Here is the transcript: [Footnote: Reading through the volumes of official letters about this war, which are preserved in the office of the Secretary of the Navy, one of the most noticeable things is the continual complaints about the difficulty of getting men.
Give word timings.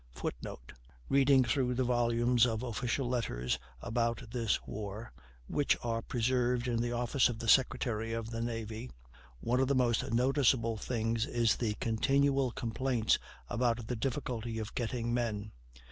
[Footnote: 0.15 0.73
Reading 1.09 1.43
through 1.43 1.75
the 1.75 1.83
volumes 1.83 2.47
of 2.47 2.63
official 2.63 3.07
letters 3.07 3.59
about 3.83 4.31
this 4.31 4.59
war, 4.65 5.13
which 5.45 5.77
are 5.83 6.01
preserved 6.01 6.67
in 6.67 6.77
the 6.81 6.91
office 6.91 7.29
of 7.29 7.37
the 7.37 7.47
Secretary 7.47 8.11
of 8.11 8.31
the 8.31 8.41
Navy, 8.41 8.89
one 9.41 9.59
of 9.59 9.67
the 9.67 9.75
most 9.75 10.11
noticeable 10.11 10.75
things 10.77 11.27
is 11.27 11.55
the 11.55 11.75
continual 11.75 12.49
complaints 12.49 13.19
about 13.47 13.85
the 13.85 13.95
difficulty 13.95 14.57
of 14.57 14.73
getting 14.73 15.13
men. 15.13 15.51